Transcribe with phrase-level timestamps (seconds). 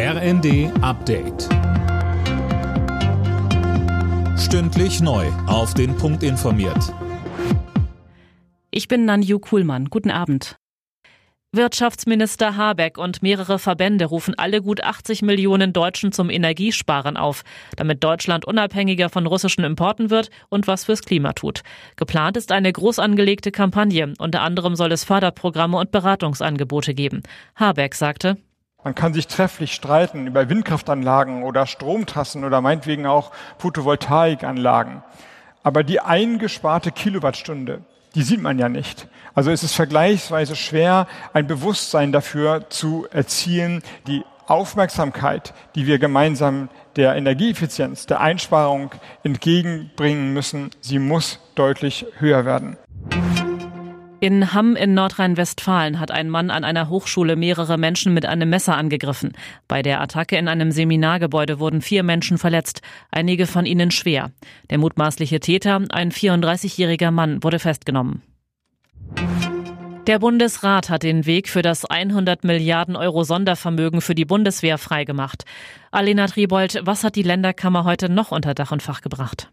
[0.00, 1.48] RND Update.
[4.38, 5.26] Stündlich neu.
[5.48, 6.94] Auf den Punkt informiert.
[8.70, 9.86] Ich bin Nanju Kuhlmann.
[9.86, 10.54] Guten Abend.
[11.50, 17.42] Wirtschaftsminister Habeck und mehrere Verbände rufen alle gut 80 Millionen Deutschen zum Energiesparen auf,
[17.74, 21.62] damit Deutschland unabhängiger von russischen Importen wird und was fürs Klima tut.
[21.96, 24.12] Geplant ist eine groß angelegte Kampagne.
[24.18, 27.24] Unter anderem soll es Förderprogramme und Beratungsangebote geben.
[27.56, 28.36] Habeck sagte,
[28.84, 35.02] man kann sich trefflich streiten über Windkraftanlagen oder Stromtrassen oder meinetwegen auch Photovoltaikanlagen.
[35.62, 37.82] Aber die eingesparte Kilowattstunde,
[38.14, 39.08] die sieht man ja nicht.
[39.34, 46.70] Also es ist vergleichsweise schwer, ein Bewusstsein dafür zu erzielen, die Aufmerksamkeit, die wir gemeinsam
[46.96, 52.78] der Energieeffizienz, der Einsparung entgegenbringen müssen, sie muss deutlich höher werden.
[54.20, 58.76] In Hamm in Nordrhein-Westfalen hat ein Mann an einer Hochschule mehrere Menschen mit einem Messer
[58.76, 59.32] angegriffen.
[59.68, 62.82] Bei der Attacke in einem Seminargebäude wurden vier Menschen verletzt,
[63.12, 64.32] einige von ihnen schwer.
[64.70, 68.22] Der mutmaßliche Täter, ein 34-jähriger Mann, wurde festgenommen.
[70.08, 75.44] Der Bundesrat hat den Weg für das 100 Milliarden Euro Sondervermögen für die Bundeswehr freigemacht.
[75.92, 79.52] Alena Triebold, was hat die Länderkammer heute noch unter Dach und Fach gebracht?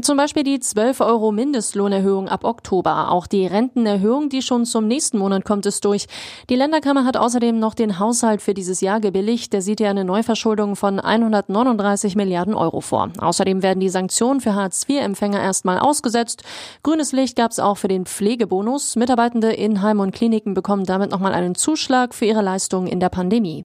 [0.00, 3.10] Zum Beispiel die 12 Euro Mindestlohnerhöhung ab Oktober.
[3.10, 6.06] Auch die Rentenerhöhung, die schon zum nächsten Monat kommt, ist durch.
[6.48, 9.52] Die Länderkammer hat außerdem noch den Haushalt für dieses Jahr gebilligt.
[9.52, 13.10] Der sieht ja eine Neuverschuldung von 139 Milliarden Euro vor.
[13.18, 16.44] Außerdem werden die Sanktionen für Hartz-IV-Empfänger erstmal ausgesetzt.
[16.84, 18.94] Grünes Licht gab es auch für den Pflegebonus.
[18.94, 23.08] Mitarbeitende in Heim und Kliniken bekommen damit nochmal einen Zuschlag für ihre Leistungen in der
[23.08, 23.64] Pandemie.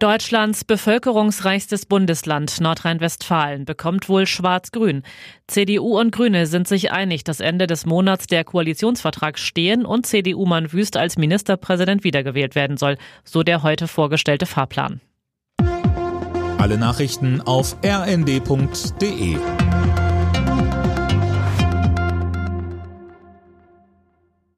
[0.00, 5.02] Deutschlands bevölkerungsreichstes Bundesland Nordrhein-Westfalen bekommt wohl Schwarz-Grün.
[5.46, 10.72] CDU und Grüne sind sich einig, dass Ende des Monats der Koalitionsvertrag stehen und CDU-Mann
[10.72, 15.02] Wüst als Ministerpräsident wiedergewählt werden soll, so der heute vorgestellte Fahrplan.
[16.56, 19.36] Alle Nachrichten auf rnd.de